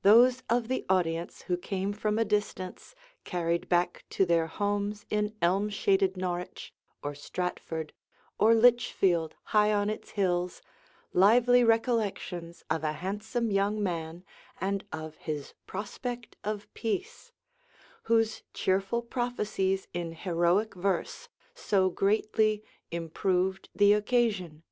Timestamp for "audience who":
0.88-1.58